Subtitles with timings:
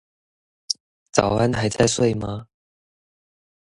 [1.11, 2.47] 早安還在睡嗎